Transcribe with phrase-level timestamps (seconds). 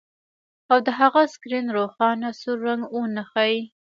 [0.71, 3.59] او د هغه سکرین روښانه سور رنګ ونه ښيي